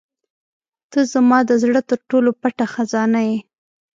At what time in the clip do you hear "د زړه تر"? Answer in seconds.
1.49-1.99